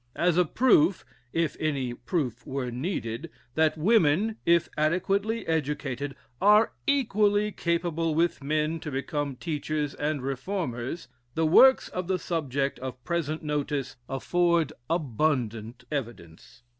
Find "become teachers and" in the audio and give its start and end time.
8.89-10.23